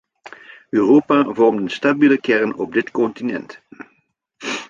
[0.71, 3.61] Europa vormt een stabiele kern op dit continent.